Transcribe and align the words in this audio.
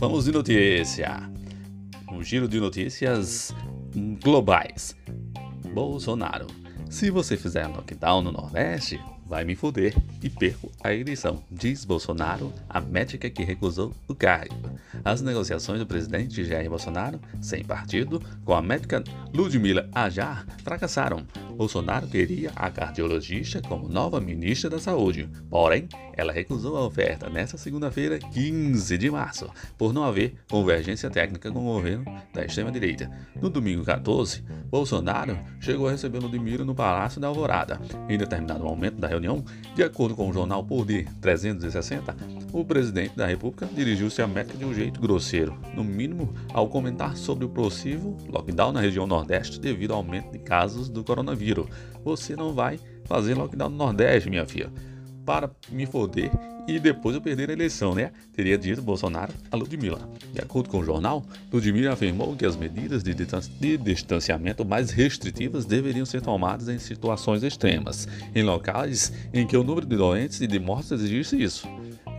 Vamos 0.00 0.24
de 0.24 0.32
notícia. 0.32 1.30
Um 2.10 2.24
giro 2.24 2.48
de 2.48 2.58
notícias 2.58 3.54
globais. 4.24 4.96
Bolsonaro. 5.74 6.46
Se 6.88 7.10
você 7.10 7.36
fizer 7.36 7.66
lockdown 7.66 8.22
no 8.22 8.32
Nordeste, 8.32 8.98
vai 9.26 9.44
me 9.44 9.54
foder 9.54 9.94
e 10.22 10.30
perco 10.30 10.72
a 10.82 10.94
eleição, 10.94 11.44
diz 11.50 11.84
Bolsonaro, 11.84 12.50
a 12.66 12.80
médica 12.80 13.28
que 13.28 13.44
recusou 13.44 13.94
o 14.08 14.14
cargo. 14.14 14.56
As 15.04 15.20
negociações 15.20 15.78
do 15.78 15.86
presidente 15.86 16.46
Jair 16.46 16.70
Bolsonaro, 16.70 17.20
sem 17.38 17.62
partido, 17.62 18.22
com 18.42 18.54
a 18.54 18.62
médica 18.62 19.04
Ludmila 19.34 19.86
Ajar 19.92 20.46
fracassaram. 20.64 21.26
Bolsonaro 21.60 22.06
queria 22.06 22.52
a 22.56 22.70
cardiologista 22.70 23.60
como 23.60 23.86
nova 23.86 24.18
ministra 24.18 24.70
da 24.70 24.78
Saúde, 24.78 25.28
porém, 25.50 25.86
ela 26.16 26.32
recusou 26.32 26.74
a 26.78 26.86
oferta 26.86 27.28
nesta 27.28 27.58
segunda-feira, 27.58 28.18
15 28.18 28.96
de 28.96 29.10
março, 29.10 29.46
por 29.76 29.92
não 29.92 30.02
haver 30.02 30.36
convergência 30.50 31.10
técnica 31.10 31.52
com 31.52 31.58
o 31.58 31.74
governo 31.74 32.06
da 32.32 32.46
extrema-direita. 32.46 33.10
No 33.38 33.50
domingo 33.50 33.84
14, 33.84 34.42
Bolsonaro 34.70 35.38
chegou 35.60 35.86
a 35.86 35.90
receber 35.90 36.20
Ludmila 36.20 36.64
no 36.64 36.74
Palácio 36.74 37.20
da 37.20 37.28
Alvorada. 37.28 37.78
Em 38.08 38.16
determinado 38.16 38.64
momento 38.64 38.96
da 38.96 39.08
reunião, 39.08 39.44
de 39.74 39.82
acordo 39.82 40.16
com 40.16 40.30
o 40.30 40.32
jornal 40.32 40.64
Poder 40.64 41.08
360, 41.20 42.16
o 42.52 42.64
presidente 42.64 43.16
da 43.16 43.26
República 43.26 43.66
dirigiu-se 43.66 44.20
à 44.20 44.24
América 44.24 44.56
de 44.56 44.64
um 44.64 44.74
jeito 44.74 45.00
grosseiro, 45.00 45.56
no 45.74 45.84
mínimo 45.84 46.34
ao 46.52 46.68
comentar 46.68 47.16
sobre 47.16 47.44
o 47.44 47.48
possível 47.48 48.16
lockdown 48.28 48.72
na 48.72 48.80
região 48.80 49.06
Nordeste 49.06 49.60
devido 49.60 49.92
ao 49.92 49.98
aumento 49.98 50.30
de 50.32 50.38
casos 50.38 50.88
do 50.88 51.04
coronavírus. 51.04 51.66
Você 52.04 52.34
não 52.34 52.52
vai 52.52 52.78
fazer 53.04 53.34
lockdown 53.34 53.68
no 53.68 53.76
Nordeste, 53.76 54.30
minha 54.30 54.46
filha 54.46 54.70
para 55.30 55.48
me 55.70 55.86
foder 55.86 56.30
e 56.66 56.78
depois 56.78 57.14
eu 57.14 57.20
perder 57.20 57.50
a 57.50 57.52
eleição, 57.52 57.94
né? 57.94 58.10
Teria 58.32 58.58
dito 58.58 58.82
Bolsonaro 58.82 59.32
a 59.50 59.56
Ludmilla. 59.56 60.08
De 60.32 60.40
acordo 60.40 60.68
com 60.68 60.78
o 60.78 60.84
jornal, 60.84 61.24
Ludmilla 61.52 61.92
afirmou 61.92 62.34
que 62.36 62.44
as 62.44 62.56
medidas 62.56 63.02
de, 63.02 63.14
de 63.14 63.78
distanciamento 63.78 64.64
mais 64.64 64.90
restritivas 64.90 65.64
deveriam 65.64 66.04
ser 66.04 66.20
tomadas 66.20 66.68
em 66.68 66.78
situações 66.78 67.42
extremas, 67.42 68.08
em 68.34 68.42
locais 68.42 69.12
em 69.32 69.46
que 69.46 69.56
o 69.56 69.62
número 69.64 69.86
de 69.86 69.96
doentes 69.96 70.40
e 70.40 70.46
de 70.46 70.58
mortes 70.58 70.92
exigisse 70.92 71.40
isso. 71.40 71.68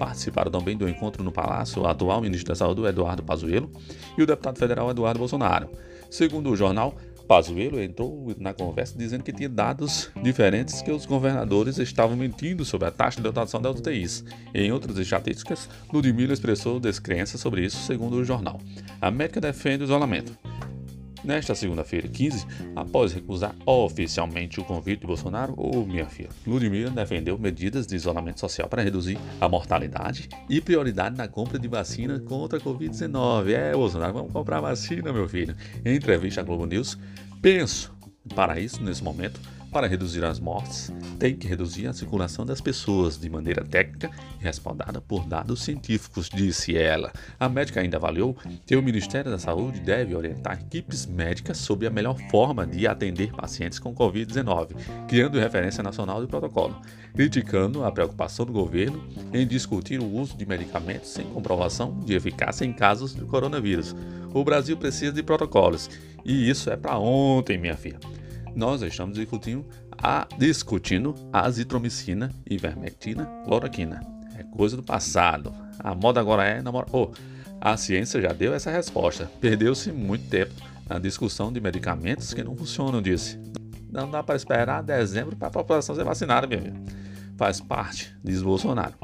Participaram 0.02 0.50
também 0.50 0.76
do 0.76 0.90
encontro 0.90 1.24
no 1.24 1.32
Palácio 1.32 1.84
o 1.84 1.86
atual 1.86 2.20
ministro 2.22 2.48
da 2.48 2.56
Saúde, 2.56 2.84
Eduardo 2.84 3.22
Pazuello, 3.22 3.70
e 4.18 4.24
o 4.24 4.26
deputado 4.26 4.58
federal 4.58 4.90
Eduardo 4.90 5.20
Bolsonaro. 5.20 5.70
Segundo 6.10 6.50
o 6.50 6.56
jornal, 6.56 6.96
Pazuello 7.28 7.80
entrou 7.80 8.34
na 8.40 8.52
conversa 8.52 8.98
dizendo 8.98 9.24
que 9.24 9.32
tinha 9.32 9.48
dados 9.48 10.10
diferentes 10.24 10.82
que 10.82 10.90
os 10.90 11.06
governadores 11.06 11.78
estavam 11.78 12.18
mentindo 12.18 12.66
sobre 12.66 12.88
a 12.88 12.92
taxa 12.92 13.18
de 13.18 13.24
dotação 13.24 13.62
das 13.62 13.78
UTIs. 13.78 14.26
Em 14.56 14.72
outras 14.72 14.98
estatísticas, 14.98 15.70
Ludmilla 15.94 16.34
expressou 16.34 16.80
descrença 16.80 17.38
sobre 17.38 17.64
isso, 17.64 17.78
segundo 17.86 18.16
o 18.16 18.26
jornal. 18.26 18.60
A 19.00 19.10
América 19.10 19.40
defende 19.40 19.84
o 19.84 19.86
isolamento. 19.86 20.36
Nesta 21.24 21.54
segunda-feira, 21.54 22.08
15, 22.08 22.48
após 22.76 23.14
recusar 23.14 23.56
oficialmente 23.66 24.60
o 24.60 24.64
convite 24.64 25.02
de 25.02 25.08
Bolsonaro, 25.08 25.54
ou 25.56 25.86
minha 25.86 26.08
filha, 26.08 26.30
Ludmilla 26.46 26.90
defendeu 26.90 27.38
medidas 27.38 27.86
de 27.86 27.96
isolamento 27.96 28.40
social 28.40 28.68
para 28.68 28.82
reduzir 28.82 29.20
a 29.40 29.48
mortalidade 29.48 30.28
e 30.50 30.60
prioridade 30.60 31.16
na 31.16 31.28
compra 31.28 31.60
de 31.60 31.68
vacina 31.68 32.20
contra 32.20 32.58
a 32.58 32.62
Covid-19. 32.62 33.52
É, 33.52 33.72
Bolsonaro, 33.74 34.14
vamos 34.14 34.32
comprar 34.34 34.60
vacina, 34.62 35.14
meu 35.14 35.30
filho. 35.30 35.56
Em 35.86 35.96
entrevista 35.96 36.42
à 36.42 36.44
Globo 36.44 36.66
News, 36.66 36.98
penso, 37.42 37.94
para 38.36 38.60
isso, 38.60 38.84
nesse 38.84 39.04
momento, 39.04 39.40
para 39.72 39.88
reduzir 39.88 40.24
as 40.26 40.40
mortes, 40.40 40.92
tem 41.18 41.36
que 41.36 41.48
reduzir 41.48 41.88
a 41.88 41.94
circulação 41.94 42.46
das 42.46 42.60
pessoas 42.60 43.18
de 43.18 43.30
maneira 43.30 43.64
técnica 43.64 44.12
e 44.40 44.44
respaldada 44.44 45.00
por 45.00 45.26
dados 45.26 45.64
científicos, 45.64 46.30
disse 46.30 46.76
ela. 46.76 47.12
A 47.40 47.48
médica 47.48 47.80
ainda 47.80 47.96
avaliou 47.96 48.36
que 48.66 48.76
o 48.76 48.84
Ministério 48.84 49.32
da 49.32 49.40
Saúde 49.40 49.80
deve 49.80 50.14
orientar 50.14 50.60
equipes 50.60 51.06
médicas 51.06 51.58
sobre 51.58 51.88
a 51.88 51.90
melhor 51.90 52.18
forma 52.30 52.68
de 52.68 52.86
atender 52.86 53.32
pacientes 53.32 53.80
com 53.80 53.96
Covid-19, 53.96 54.76
criando 55.08 55.40
referência 55.40 55.82
nacional 55.82 56.22
de 56.22 56.28
protocolo, 56.28 56.80
criticando 57.16 57.86
a 57.86 57.92
preocupação 57.92 58.46
do 58.46 58.52
governo 58.52 59.02
em 59.34 59.48
discutir 59.48 60.02
o 60.02 60.06
uso 60.06 60.36
de 60.36 60.46
medicamentos 60.46 61.12
sem 61.12 61.26
comprovação 61.28 61.98
de 62.02 62.14
eficácia 62.14 62.66
em 62.66 62.74
casos 62.74 63.16
de 63.16 63.24
coronavírus. 63.24 63.96
O 64.34 64.44
Brasil 64.44 64.76
precisa 64.76 65.14
de 65.14 65.24
protocolos 65.24 65.90
e 66.26 66.50
isso 66.50 66.70
é 66.70 66.76
para 66.76 66.98
ontem, 67.00 67.58
minha 67.58 67.78
filha 67.78 68.00
nós 68.56 68.82
estamos 68.82 69.18
discutindo 69.18 69.66
a, 69.98 70.28
discutindo 70.38 71.16
azitromicina, 71.32 72.32
ivermectina, 72.50 73.26
cloroquina. 73.46 74.02
É 74.38 74.44
coisa 74.44 74.76
do 74.76 74.84
passado. 74.84 75.54
A 75.80 75.94
moda 75.94 76.20
agora 76.20 76.44
é 76.44 76.62
namorar. 76.62 76.90
Oh, 76.92 77.12
a 77.60 77.78
ciência 77.78 78.22
já 78.22 78.34
deu 78.34 78.54
essa 78.54 78.72
resposta. 78.72 79.30
Perdeu-se 79.40 79.92
muito 79.92 80.28
tempo 80.30 80.54
na 80.90 81.00
discussão 81.00 81.54
de 81.54 81.62
medicamentos 81.62 82.34
que 82.34 82.44
não 82.44 82.56
funcionam, 82.56 83.02
disse. 83.02 83.40
Não 83.92 84.10
dá 84.10 84.24
para 84.24 84.36
esperar 84.36 84.82
dezembro 84.82 85.36
para 85.36 85.50
a 85.50 85.52
população 85.52 85.96
ser 85.96 86.04
vacinada, 86.04 86.48
meu 86.48 86.60
amigo. 86.60 86.78
Faz 87.38 87.60
parte, 87.62 88.16
diz 88.24 88.42
Bolsonaro. 88.42 88.96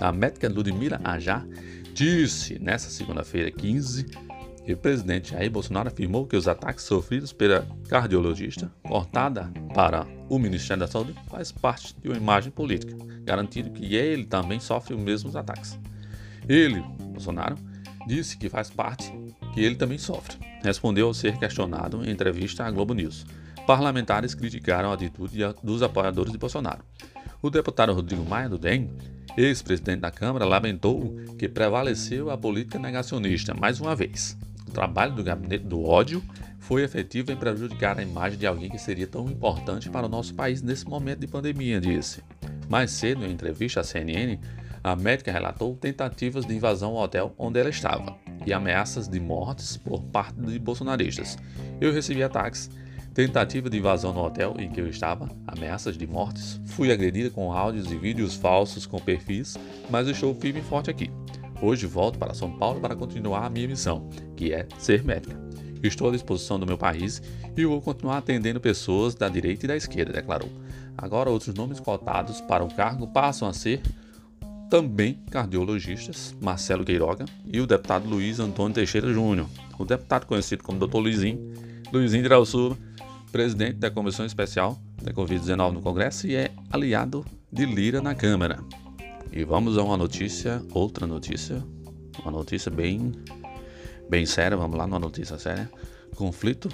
A 0.00 0.10
médica 0.10 0.48
Ludmila 0.48 1.00
Ajar 1.04 1.46
disse 1.92 2.58
nessa 2.58 2.90
segunda-feira, 2.90 3.50
15 3.50 4.06
e 4.66 4.72
o 4.72 4.76
presidente 4.76 5.32
Jair 5.32 5.50
Bolsonaro 5.50 5.88
afirmou 5.88 6.26
que 6.26 6.36
os 6.36 6.48
ataques 6.48 6.84
sofridos 6.84 7.32
pela 7.32 7.66
cardiologista, 7.88 8.72
cortada 8.82 9.52
para 9.74 10.06
o 10.28 10.38
Ministério 10.38 10.80
da 10.80 10.86
Saúde, 10.86 11.14
faz 11.28 11.52
parte 11.52 11.94
de 12.00 12.08
uma 12.08 12.16
imagem 12.16 12.50
política, 12.50 12.96
garantindo 13.22 13.70
que 13.70 13.94
ele 13.94 14.24
também 14.24 14.58
sofre 14.58 14.94
os 14.94 15.00
mesmos 15.00 15.36
ataques. 15.36 15.78
Ele, 16.48 16.80
Bolsonaro, 16.98 17.56
disse 18.06 18.38
que 18.38 18.48
faz 18.48 18.70
parte, 18.70 19.12
que 19.52 19.60
ele 19.60 19.76
também 19.76 19.98
sofre. 19.98 20.36
Respondeu 20.62 21.08
ao 21.08 21.14
ser 21.14 21.38
questionado 21.38 22.02
em 22.02 22.10
entrevista 22.10 22.64
à 22.64 22.70
Globo 22.70 22.94
News. 22.94 23.26
Parlamentares 23.66 24.34
criticaram 24.34 24.90
a 24.90 24.94
atitude 24.94 25.40
dos 25.62 25.82
apoiadores 25.82 26.32
de 26.32 26.38
Bolsonaro. 26.38 26.84
O 27.42 27.50
deputado 27.50 27.92
Rodrigo 27.92 28.24
Maia, 28.24 28.48
do 28.48 28.58
DEM, 28.58 28.90
ex-presidente 29.36 30.00
da 30.00 30.10
Câmara, 30.10 30.46
lamentou 30.46 31.14
que 31.38 31.48
prevaleceu 31.48 32.30
a 32.30 32.38
política 32.38 32.78
negacionista 32.78 33.54
mais 33.54 33.80
uma 33.80 33.94
vez 33.94 34.36
trabalho 34.74 35.14
do 35.14 35.24
gabinete 35.24 35.64
do 35.64 35.82
ódio 35.82 36.22
foi 36.58 36.82
efetivo 36.82 37.32
em 37.32 37.36
prejudicar 37.36 37.98
a 37.98 38.02
imagem 38.02 38.38
de 38.38 38.46
alguém 38.46 38.68
que 38.68 38.78
seria 38.78 39.06
tão 39.06 39.26
importante 39.26 39.88
para 39.88 40.06
o 40.06 40.08
nosso 40.08 40.34
país 40.34 40.60
nesse 40.60 40.86
momento 40.86 41.20
de 41.20 41.26
pandemia, 41.26 41.80
disse. 41.80 42.22
Mais 42.68 42.90
cedo, 42.90 43.24
em 43.24 43.30
entrevista 43.30 43.80
à 43.80 43.84
CNN, 43.84 44.38
a 44.82 44.94
médica 44.96 45.32
relatou 45.32 45.74
tentativas 45.76 46.44
de 46.44 46.54
invasão 46.54 46.96
ao 46.96 47.04
hotel 47.04 47.34
onde 47.38 47.58
ela 47.58 47.70
estava 47.70 48.16
e 48.44 48.52
ameaças 48.52 49.08
de 49.08 49.20
mortes 49.20 49.76
por 49.76 50.02
parte 50.02 50.38
de 50.40 50.58
bolsonaristas. 50.58 51.38
Eu 51.80 51.92
recebi 51.92 52.22
ataques, 52.22 52.70
tentativa 53.14 53.70
de 53.70 53.78
invasão 53.78 54.12
no 54.12 54.24
hotel 54.24 54.56
em 54.58 54.68
que 54.68 54.80
eu 54.80 54.88
estava, 54.88 55.28
ameaças 55.46 55.96
de 55.96 56.06
mortes. 56.06 56.60
Fui 56.66 56.90
agredida 56.90 57.30
com 57.30 57.52
áudios 57.52 57.90
e 57.90 57.96
vídeos 57.96 58.34
falsos 58.34 58.84
com 58.84 58.98
perfis, 58.98 59.56
mas 59.88 60.08
estou 60.08 60.34
firme 60.34 60.60
e 60.60 60.64
forte 60.64 60.90
aqui. 60.90 61.10
Hoje 61.60 61.86
volto 61.86 62.18
para 62.18 62.34
São 62.34 62.50
Paulo 62.50 62.80
para 62.80 62.96
continuar 62.96 63.46
a 63.46 63.50
minha 63.50 63.68
missão, 63.68 64.08
que 64.36 64.52
é 64.52 64.66
ser 64.78 65.02
médica. 65.02 65.36
Estou 65.82 66.08
à 66.08 66.12
disposição 66.12 66.58
do 66.58 66.66
meu 66.66 66.78
país 66.78 67.22
e 67.56 67.64
vou 67.64 67.80
continuar 67.80 68.18
atendendo 68.18 68.60
pessoas 68.60 69.14
da 69.14 69.28
direita 69.28 69.66
e 69.66 69.68
da 69.68 69.76
esquerda, 69.76 70.12
declarou. 70.12 70.50
Agora, 70.96 71.30
outros 71.30 71.54
nomes 71.54 71.80
cotados 71.80 72.40
para 72.40 72.64
o 72.64 72.74
cargo 72.74 73.06
passam 73.06 73.48
a 73.48 73.52
ser 73.52 73.82
também 74.70 75.18
cardiologistas, 75.30 76.34
Marcelo 76.40 76.84
Queiroga 76.84 77.26
e 77.46 77.60
o 77.60 77.66
deputado 77.66 78.08
Luiz 78.08 78.40
Antônio 78.40 78.74
Teixeira 78.74 79.12
Júnior. 79.12 79.46
O 79.78 79.84
deputado 79.84 80.26
conhecido 80.26 80.62
como 80.62 80.84
Dr. 80.84 80.98
Luizinho, 80.98 81.52
Luizinho 81.92 82.22
de 82.22 82.46
Sul, 82.46 82.76
presidente 83.30 83.74
da 83.74 83.90
Comissão 83.90 84.24
Especial 84.24 84.78
da 85.02 85.12
Covid-19 85.12 85.72
no 85.72 85.82
Congresso 85.82 86.26
e 86.26 86.34
é 86.34 86.50
aliado 86.70 87.24
de 87.52 87.66
Lira 87.66 88.00
na 88.00 88.14
Câmara. 88.14 88.58
E 89.36 89.42
vamos 89.42 89.76
a 89.76 89.82
uma 89.82 89.96
notícia, 89.96 90.62
outra 90.72 91.08
notícia, 91.08 91.60
uma 92.22 92.30
notícia 92.30 92.70
bem, 92.70 93.10
bem 94.08 94.24
séria. 94.24 94.56
Vamos 94.56 94.78
lá 94.78 94.86
numa 94.86 95.00
notícia 95.00 95.36
séria. 95.40 95.68
Conflito 96.14 96.68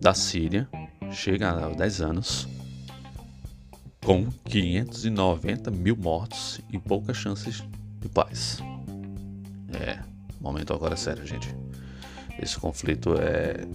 da 0.00 0.14
Síria 0.14 0.66
chega 1.12 1.50
a 1.50 1.68
10 1.68 2.00
anos 2.00 2.48
com 4.02 4.26
590 4.46 5.70
mil 5.70 5.94
mortos 5.98 6.62
e 6.72 6.78
poucas 6.78 7.18
chances 7.18 7.62
de 8.00 8.08
paz. 8.08 8.56
É, 9.78 9.98
momento 10.40 10.72
agora 10.72 10.94
é 10.94 10.96
sério, 10.96 11.26
gente. 11.26 11.54
Esse 12.40 12.58
conflito 12.58 13.16
é, 13.20 13.66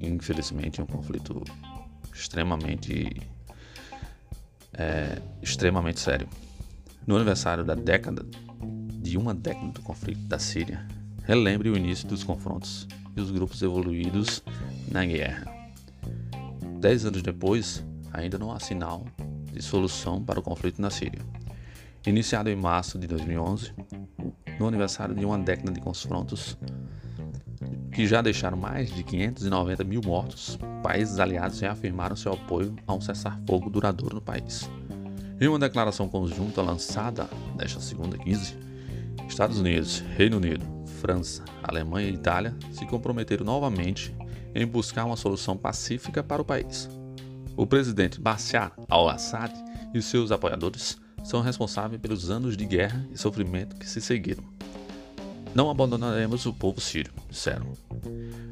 infelizmente, 0.00 0.80
um 0.80 0.86
conflito 0.86 1.44
extremamente, 2.14 3.20
é, 4.72 5.20
extremamente 5.42 6.00
sério. 6.00 6.26
No 7.06 7.14
aniversário 7.14 7.62
da 7.62 7.76
década 7.76 8.26
de 9.00 9.16
uma 9.16 9.32
década 9.32 9.68
do 9.68 9.80
conflito 9.80 10.22
da 10.22 10.40
Síria, 10.40 10.84
relembre 11.22 11.70
o 11.70 11.76
início 11.76 12.08
dos 12.08 12.24
confrontos 12.24 12.88
e 13.16 13.20
os 13.20 13.30
grupos 13.30 13.62
evoluídos 13.62 14.42
na 14.90 15.06
guerra. 15.06 15.46
Dez 16.80 17.06
anos 17.06 17.22
depois, 17.22 17.84
ainda 18.12 18.36
não 18.38 18.50
há 18.50 18.58
sinal 18.58 19.06
de 19.52 19.62
solução 19.62 20.20
para 20.20 20.40
o 20.40 20.42
conflito 20.42 20.82
na 20.82 20.90
Síria. 20.90 21.20
Iniciado 22.04 22.50
em 22.50 22.56
março 22.56 22.98
de 22.98 23.06
2011, 23.06 23.72
no 24.58 24.66
aniversário 24.66 25.14
de 25.14 25.24
uma 25.24 25.38
década 25.38 25.70
de 25.70 25.80
confrontos 25.80 26.58
que 27.92 28.04
já 28.04 28.20
deixaram 28.20 28.56
mais 28.56 28.92
de 28.92 29.04
590 29.04 29.84
mil 29.84 30.00
mortos, 30.04 30.58
países 30.82 31.20
aliados 31.20 31.60
reafirmaram 31.60 32.16
seu 32.16 32.32
apoio 32.32 32.74
a 32.84 32.92
um 32.92 33.00
cessar-fogo 33.00 33.70
duradouro 33.70 34.16
no 34.16 34.20
país. 34.20 34.68
Em 35.38 35.48
uma 35.48 35.58
declaração 35.58 36.08
conjunta 36.08 36.62
lançada 36.62 37.28
nesta 37.54 37.78
segunda 37.78 38.16
15, 38.16 38.56
Estados 39.28 39.58
Unidos, 39.58 40.02
Reino 40.16 40.38
Unido, 40.38 40.64
França, 40.98 41.44
Alemanha 41.62 42.08
e 42.08 42.14
Itália 42.14 42.56
se 42.72 42.86
comprometeram 42.86 43.44
novamente 43.44 44.16
em 44.54 44.66
buscar 44.66 45.04
uma 45.04 45.16
solução 45.16 45.54
pacífica 45.54 46.22
para 46.22 46.40
o 46.40 46.44
país. 46.44 46.88
O 47.54 47.66
presidente 47.66 48.18
Bashar 48.18 48.72
al-Assad 48.88 49.52
e 49.92 50.00
seus 50.00 50.32
apoiadores 50.32 50.96
são 51.22 51.42
responsáveis 51.42 52.00
pelos 52.00 52.30
anos 52.30 52.56
de 52.56 52.64
guerra 52.64 53.06
e 53.12 53.18
sofrimento 53.18 53.76
que 53.76 53.86
se 53.86 54.00
seguiram. 54.00 54.44
Não 55.54 55.68
abandonaremos 55.68 56.46
o 56.46 56.54
povo 56.54 56.80
sírio, 56.80 57.12
disseram. 57.28 57.72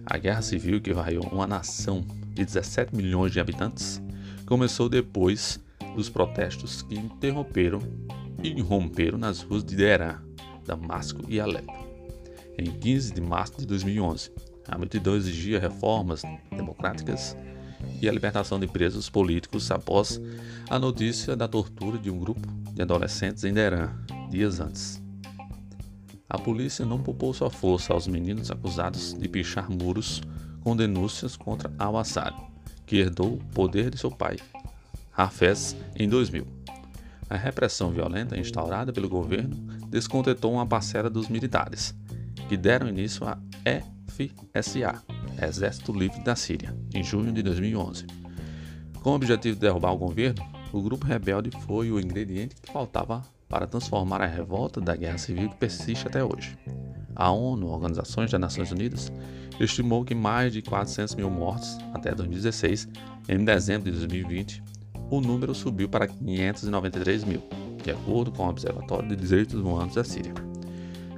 A 0.04 0.18
guerra 0.18 0.42
civil 0.42 0.82
que 0.82 0.92
varreu 0.92 1.22
uma 1.22 1.46
nação 1.46 2.04
de 2.34 2.44
17 2.44 2.94
milhões 2.94 3.32
de 3.32 3.40
habitantes 3.40 4.02
começou 4.44 4.88
depois 4.88 5.58
dos 5.94 6.08
protestos 6.08 6.82
que 6.82 6.94
interromperam 6.94 7.80
e 8.42 8.48
irromperam 8.48 9.18
nas 9.18 9.42
ruas 9.42 9.64
de 9.64 9.76
Derã, 9.76 10.18
Damasco 10.64 11.22
e 11.28 11.40
Alepo. 11.40 11.72
Em 12.58 12.70
15 12.70 13.14
de 13.14 13.20
março 13.20 13.58
de 13.58 13.66
2011, 13.66 14.30
a 14.68 14.78
multidão 14.78 15.16
exigia 15.16 15.58
reformas 15.58 16.22
democráticas 16.50 17.36
e 18.00 18.08
a 18.08 18.12
libertação 18.12 18.58
de 18.58 18.66
presos 18.66 19.10
políticos 19.10 19.70
após 19.70 20.20
a 20.68 20.78
notícia 20.78 21.36
da 21.36 21.48
tortura 21.48 21.98
de 21.98 22.10
um 22.10 22.18
grupo 22.18 22.46
de 22.72 22.82
adolescentes 22.82 23.44
em 23.44 23.52
Derã, 23.52 23.90
dias 24.30 24.60
antes. 24.60 25.02
A 26.28 26.38
polícia 26.38 26.84
não 26.84 27.00
poupou 27.00 27.32
sua 27.32 27.50
força 27.50 27.92
aos 27.92 28.08
meninos 28.08 28.50
acusados 28.50 29.14
de 29.14 29.28
pichar 29.28 29.70
muros 29.70 30.22
com 30.62 30.74
denúncias 30.74 31.36
contra 31.36 31.72
Al-Assad, 31.78 32.34
que 32.86 32.96
herdou 32.96 33.34
o 33.34 33.44
poder 33.52 33.90
de 33.90 33.98
seu 33.98 34.10
pai, 34.10 34.36
Hafez, 35.16 35.76
em 35.94 36.08
2000. 36.08 36.46
A 37.30 37.36
repressão 37.36 37.90
violenta 37.90 38.38
instaurada 38.38 38.92
pelo 38.92 39.08
governo 39.08 39.56
descontentou 39.88 40.52
uma 40.52 40.66
parcela 40.66 41.08
dos 41.08 41.28
militares, 41.28 41.94
que 42.48 42.56
deram 42.56 42.88
início 42.88 43.26
à 43.26 43.38
FSA, 43.64 45.02
Exército 45.40 45.92
Livre 45.92 46.22
da 46.22 46.36
Síria, 46.36 46.76
em 46.92 47.02
junho 47.02 47.32
de 47.32 47.42
2011. 47.42 48.06
Com 49.02 49.10
o 49.10 49.14
objetivo 49.14 49.54
de 49.54 49.60
derrubar 49.60 49.92
o 49.92 49.98
governo, 49.98 50.44
o 50.72 50.82
grupo 50.82 51.06
rebelde 51.06 51.50
foi 51.60 51.90
o 51.90 52.00
ingrediente 52.00 52.56
que 52.60 52.72
faltava 52.72 53.22
para 53.48 53.66
transformar 53.66 54.20
a 54.20 54.26
revolta 54.26 54.80
da 54.80 54.96
guerra 54.96 55.18
civil 55.18 55.48
que 55.48 55.56
persiste 55.56 56.08
até 56.08 56.24
hoje. 56.24 56.58
A 57.14 57.30
ONU, 57.30 57.68
Organizações 57.68 58.30
das 58.32 58.40
Nações 58.40 58.72
Unidas, 58.72 59.12
estimou 59.60 60.04
que 60.04 60.14
mais 60.14 60.52
de 60.52 60.60
400 60.62 61.14
mil 61.14 61.30
mortos 61.30 61.78
até 61.92 62.12
2016. 62.12 62.88
Em 63.28 63.44
dezembro 63.44 63.84
de 63.84 63.96
2020, 63.98 64.62
o 65.10 65.20
número 65.20 65.54
subiu 65.54 65.88
para 65.88 66.06
593 66.06 67.24
mil, 67.24 67.42
de 67.82 67.90
acordo 67.90 68.32
com 68.32 68.44
o 68.44 68.48
Observatório 68.48 69.08
de 69.08 69.16
Direitos 69.16 69.60
Humanos 69.60 69.94
da 69.94 70.04
Síria. 70.04 70.34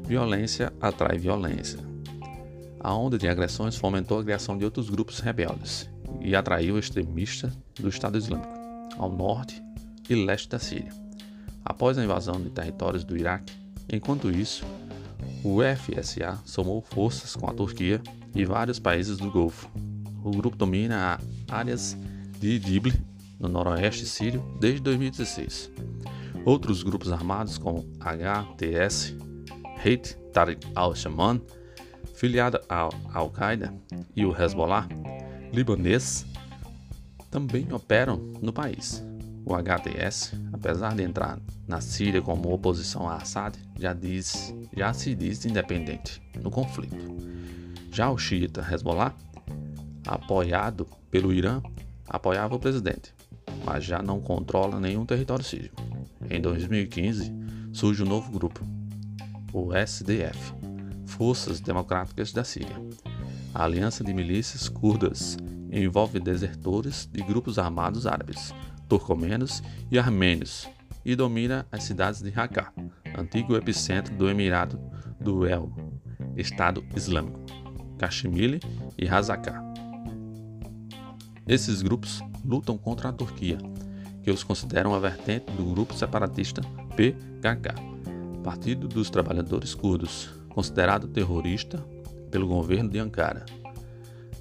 Violência 0.05 0.73
atrai 0.81 1.19
violência. 1.19 1.79
A 2.81 2.94
onda 2.94 3.19
de 3.19 3.29
agressões 3.29 3.77
fomentou 3.77 4.21
a 4.21 4.25
criação 4.25 4.56
de 4.56 4.65
outros 4.65 4.88
grupos 4.88 5.21
rebeldes 5.21 5.91
e 6.21 6.37
atraiu 6.37 6.79
extremistas 6.79 7.53
do 7.79 7.88
Estado 7.88 8.17
Islâmico 8.17 8.55
ao 8.99 9.11
norte 9.11 9.62
e 10.09 10.15
leste 10.15 10.49
da 10.49 10.59
Síria 10.59 11.06
após 11.67 11.99
a 11.99 12.05
invasão 12.05 12.41
de 12.41 12.49
territórios 12.49 13.03
do 13.03 13.17
Iraque. 13.17 13.53
Enquanto 13.93 14.31
isso, 14.31 14.65
o 15.43 15.59
FSA 15.61 16.39
somou 16.44 16.81
forças 16.81 17.35
com 17.35 17.50
a 17.50 17.53
Turquia 17.53 18.00
e 18.32 18.44
vários 18.44 18.79
países 18.79 19.17
do 19.17 19.29
Golfo. 19.31 19.69
O 20.23 20.31
grupo 20.31 20.56
domina 20.56 21.19
áreas 21.50 21.97
de 22.39 22.50
Idlib, 22.50 22.93
no 23.38 23.49
noroeste 23.49 24.06
sírio, 24.06 24.43
desde 24.61 24.81
2016. 24.81 25.71
Outros 26.44 26.83
grupos 26.83 27.11
armados 27.11 27.59
como 27.59 27.85
HTS, 28.00 29.15
Hayat 29.85 30.15
Tariq 30.33 30.67
al-Shaman, 30.75 31.41
filiado 32.15 32.61
à 32.69 32.88
Al-Qaeda, 33.12 33.75
e 34.15 34.25
o 34.25 34.35
Hezbollah, 34.35 34.88
libanês, 35.53 36.27
também 37.31 37.73
operam 37.73 38.17
no 38.41 38.53
país. 38.53 39.05
O 39.44 39.55
HTS, 39.55 40.32
apesar 40.53 40.94
de 40.94 41.03
entrar 41.03 41.39
na 41.69 41.81
Síria 41.81 42.21
como 42.21 42.53
oposição 42.53 43.09
a 43.09 43.17
Assad, 43.17 43.56
já, 43.79 43.93
diz, 43.93 44.55
já 44.77 44.93
se 44.93 45.15
diz 45.15 45.44
independente 45.44 46.21
no 46.43 46.50
conflito. 46.50 46.97
Já 47.93 48.11
o 48.11 48.19
xiita 48.19 48.67
Hezbollah, 48.69 49.15
apoiado 50.06 50.87
pelo 51.11 51.32
Irã, 51.32 51.62
apoiava 52.09 52.56
o 52.56 52.59
presidente, 52.59 53.15
mas 53.67 53.85
já 53.85 54.01
não 54.01 54.21
controla 54.21 54.79
nenhum 54.79 55.05
território 55.05 55.45
sírio. 55.45 55.73
Em 56.31 56.41
2015, 56.41 57.35
surge 57.73 58.05
um 58.05 58.07
novo 58.07 58.31
grupo, 58.31 58.65
o 59.53 59.75
SDF, 59.75 60.55
Forças 61.05 61.59
Democráticas 61.59 62.33
da 62.33 62.45
Síria. 62.45 62.77
A 63.53 63.65
aliança 63.65 64.05
de 64.05 64.15
milícias 64.15 64.69
curdas 64.69 65.37
envolve 65.73 66.21
desertores 66.21 67.09
de 67.13 67.23
grupos 67.23 67.59
armados 67.59 68.07
árabes, 68.07 68.55
turcomenos 68.89 69.63
e 69.91 69.99
armênios, 69.99 70.69
e 71.05 71.17
domina 71.17 71.67
as 71.73 71.83
cidades 71.83 72.23
de 72.23 72.31
Raqqa, 72.31 72.73
antigo 73.19 73.57
epicentro 73.57 74.15
do 74.15 74.29
Emirado 74.29 74.79
do 75.21 75.45
El, 75.45 75.73
Estado 76.37 76.85
Islâmico, 76.95 77.41
Kashmir 77.99 78.61
e 78.97 79.09
Hazakah. 79.09 79.66
Esses 81.46 81.81
grupos 81.81 82.20
lutam 82.44 82.76
contra 82.76 83.08
a 83.08 83.12
Turquia, 83.12 83.58
que 84.22 84.31
os 84.32 84.43
considera 84.43 84.88
uma 84.88 84.98
vertente 84.98 85.52
do 85.52 85.64
grupo 85.64 85.94
separatista 85.94 86.60
PKK, 86.96 87.72
Partido 88.43 88.88
dos 88.88 89.10
Trabalhadores 89.10 89.72
Curdos, 89.72 90.28
considerado 90.48 91.06
terrorista 91.06 91.78
pelo 92.32 92.48
governo 92.48 92.90
de 92.90 92.98
Ankara. 92.98 93.46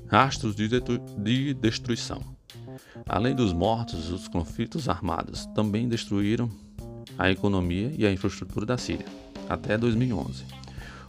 Rastros 0.07 0.55
de 0.55 1.53
destruição. 1.53 2.21
Além 3.05 3.35
dos 3.35 3.53
mortos, 3.53 4.09
os 4.09 4.27
conflitos 4.27 4.89
armados 4.89 5.45
também 5.53 5.87
destruíram 5.87 6.49
a 7.19 7.29
economia 7.29 7.93
e 7.95 8.05
a 8.05 8.11
infraestrutura 8.11 8.65
da 8.65 8.79
Síria 8.79 9.05
até 9.47 9.77
2011. 9.77 10.43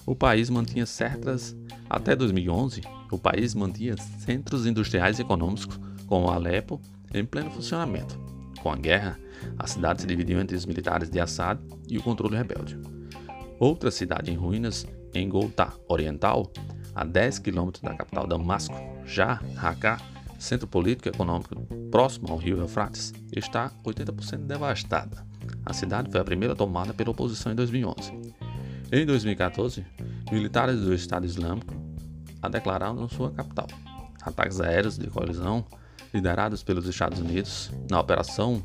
O 0.05 0.15
país 0.15 0.51
mantinha 0.51 0.85
certas 0.85 1.57
até 1.89 2.17
2011, 2.17 2.83
o 3.11 3.19
país 3.19 3.55
mantinha 3.55 3.97
centros 3.97 4.67
industriais 4.67 5.19
e 5.19 5.23
econômicos 5.23 5.79
como 6.07 6.31
Alepo 6.31 6.81
em 7.15 7.25
pleno 7.25 7.51
funcionamento. 7.51 8.19
Com 8.61 8.71
a 8.71 8.77
guerra, 8.77 9.19
a 9.59 9.67
cidade 9.67 10.01
se 10.01 10.07
dividiu 10.07 10.41
entre 10.41 10.57
os 10.57 10.67
militares 10.67 11.09
de 11.09 11.21
Assad 11.21 11.61
e 11.89 11.99
o 11.99 12.03
controle 12.03 12.37
rebelde. 12.37 12.79
Outra 13.59 13.91
cidade 13.91 14.31
em 14.31 14.35
ruínas, 14.35 14.87
em 15.15 15.29
Goltá 15.29 15.73
Oriental, 15.89 16.53
a 16.95 17.05
10 17.05 17.39
quilômetros 17.39 17.83
da 17.83 17.95
capital 17.95 18.27
Damasco, 18.27 18.75
já 19.05 19.41
Raqqa, 19.55 19.99
centro 20.39 20.67
político 20.67 21.09
e 21.09 21.11
econômico 21.11 21.55
próximo 21.91 22.29
ao 22.29 22.37
rio 22.37 22.59
Eufrates, 22.59 23.15
está 23.35 23.71
80% 23.85 24.47
devastada. 24.47 25.25
A 25.65 25.73
cidade 25.73 26.11
foi 26.11 26.21
a 26.21 26.25
primeira 26.25 26.55
tomada 26.55 26.93
pela 26.93 27.11
oposição 27.11 27.53
em 27.53 27.55
2011. 27.55 28.13
Em 28.93 29.07
2014, 29.07 29.85
militares 30.31 30.81
do 30.81 30.95
Estado 30.95 31.27
Islâmico 31.27 31.75
a 32.43 32.49
declararam 32.49 33.09
sua 33.09 33.31
capital. 33.31 33.67
Ataques 34.23 34.61
aéreos 34.61 34.99
de 34.99 35.07
colisão 35.09 35.65
liderados 36.13 36.63
pelos 36.63 36.87
Estados 36.87 37.21
Unidos 37.21 37.71
na 37.91 38.01
Operação 38.01 38.63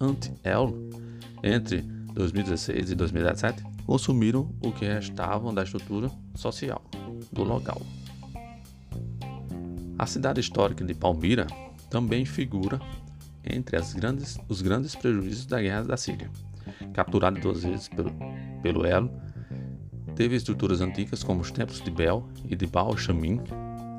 Anti-El 0.00 0.74
entre 1.42 1.82
2016 2.12 2.90
e 2.90 2.94
2017 2.94 3.62
consumiram 3.86 4.50
o 4.60 4.72
que 4.72 4.84
restavam 4.84 5.52
da 5.52 5.62
estrutura 5.62 6.10
social 6.34 6.82
do 7.32 7.42
local. 7.42 7.80
A 9.98 10.06
cidade 10.06 10.40
histórica 10.40 10.84
de 10.84 10.94
Palmira 10.94 11.46
também 11.88 12.24
figura 12.24 12.80
entre 13.44 13.78
grandes, 13.94 14.38
os 14.48 14.62
grandes 14.62 14.94
prejuízos 14.94 15.46
da 15.46 15.60
Guerra 15.60 15.82
da 15.82 15.96
Síria. 15.96 16.30
Capturada 16.92 17.40
duas 17.40 17.62
vezes 17.62 17.88
pelo, 17.88 18.12
pelo 18.62 18.86
Elo, 18.86 19.10
teve 20.14 20.36
estruturas 20.36 20.80
antigas 20.80 21.22
como 21.22 21.40
os 21.40 21.50
templos 21.50 21.80
de 21.80 21.90
Bel 21.90 22.28
e 22.48 22.54
de 22.54 22.66
Baal 22.66 22.96
Shamin, 22.96 23.40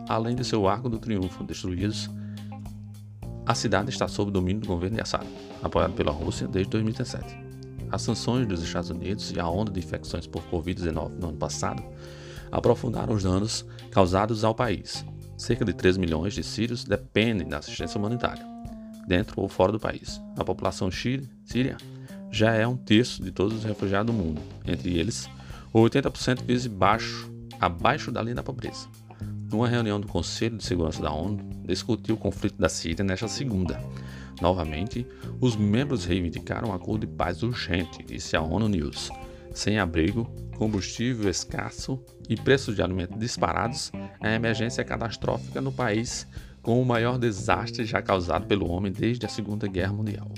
além 0.07 0.35
de 0.35 0.43
seu 0.43 0.67
Arco 0.67 0.89
do 0.89 0.99
Triunfo 0.99 1.43
destruídos. 1.43 2.09
A 3.45 3.53
cidade 3.53 3.89
está 3.89 4.07
sob 4.07 4.31
domínio 4.31 4.61
do 4.61 4.67
governo 4.67 4.95
de 4.95 5.01
Assad, 5.01 5.25
apoiado 5.61 5.93
pela 5.93 6.11
Rússia 6.11 6.47
desde 6.47 6.69
2017. 6.71 7.37
As 7.91 8.01
sanções 8.01 8.47
dos 8.47 8.63
Estados 8.63 8.89
Unidos 8.89 9.31
e 9.31 9.39
a 9.39 9.47
onda 9.47 9.71
de 9.71 9.79
infecções 9.79 10.25
por 10.25 10.43
Covid-19 10.43 11.09
no 11.19 11.29
ano 11.29 11.37
passado 11.37 11.83
aprofundaram 12.51 13.13
os 13.13 13.23
danos 13.23 13.65
causados 13.91 14.43
ao 14.43 14.55
país, 14.55 15.05
cerca 15.37 15.65
de 15.65 15.73
3 15.73 15.97
milhões 15.97 16.33
de 16.33 16.43
sírios 16.43 16.83
dependem 16.83 17.47
da 17.47 17.57
assistência 17.57 17.97
humanitária, 17.97 18.45
dentro 19.07 19.41
ou 19.41 19.49
fora 19.49 19.71
do 19.71 19.79
país. 19.79 20.21
A 20.37 20.43
população 20.43 20.89
síria 20.91 21.77
já 22.31 22.53
é 22.53 22.67
um 22.67 22.77
terço 22.77 23.23
de 23.23 23.31
todos 23.31 23.57
os 23.57 23.63
refugiados 23.63 24.13
do 24.13 24.19
mundo, 24.19 24.41
entre 24.65 24.97
eles 24.97 25.29
80% 25.73 26.43
vive 26.45 26.69
baixo, 26.69 27.31
abaixo 27.59 28.11
da 28.11 28.21
linha 28.21 28.35
da 28.35 28.43
pobreza. 28.43 28.87
Numa 29.51 29.67
reunião 29.67 29.99
do 29.99 30.07
Conselho 30.07 30.57
de 30.57 30.63
Segurança 30.63 31.01
da 31.01 31.11
ONU, 31.11 31.37
discutiu 31.65 32.15
o 32.15 32.17
conflito 32.17 32.57
da 32.57 32.69
Síria 32.69 33.03
nesta 33.03 33.27
segunda. 33.27 33.79
Novamente, 34.41 35.05
os 35.39 35.55
membros 35.55 36.05
reivindicaram 36.05 36.69
um 36.69 36.73
acordo 36.73 37.05
de 37.05 37.13
paz 37.13 37.43
urgente, 37.43 38.03
disse 38.03 38.35
a 38.35 38.41
ONU 38.41 38.67
News. 38.67 39.09
Sem 39.53 39.77
abrigo, 39.77 40.25
combustível 40.57 41.29
escasso 41.29 41.99
e 42.27 42.35
preços 42.35 42.75
de 42.75 42.81
alimentos 42.81 43.19
disparados, 43.19 43.91
a 44.19 44.31
emergência 44.31 44.81
é 44.81 44.85
catastrófica 44.85 45.61
no 45.61 45.71
país, 45.71 46.27
com 46.61 46.81
o 46.81 46.85
maior 46.85 47.17
desastre 47.17 47.85
já 47.85 48.01
causado 48.01 48.47
pelo 48.47 48.69
homem 48.69 48.91
desde 48.91 49.25
a 49.25 49.29
Segunda 49.29 49.67
Guerra 49.67 49.93
Mundial. 49.93 50.31